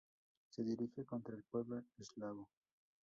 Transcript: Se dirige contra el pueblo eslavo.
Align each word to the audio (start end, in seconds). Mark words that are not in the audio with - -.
Se 0.49 0.63
dirige 0.63 1.05
contra 1.05 1.35
el 1.35 1.43
pueblo 1.43 1.83
eslavo. 1.99 2.49